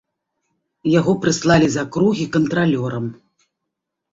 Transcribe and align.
Яго 0.99 1.13
прыслалі 1.27 1.67
з 1.75 1.81
акругі 1.83 2.25
кантралёрам. 2.37 3.05